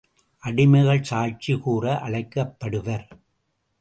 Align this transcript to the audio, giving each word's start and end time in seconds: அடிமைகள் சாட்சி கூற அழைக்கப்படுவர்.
அடிமைகள் 0.43 1.01
சாட்சி 1.01 1.53
கூற 1.57 1.93
அழைக்கப்படுவர். 2.07 3.05